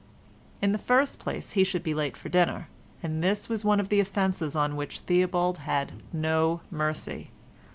[0.63, 2.69] In the first place he should be late for dinner,
[3.03, 7.29] and this was one of the offences on which Theobald had no mercy.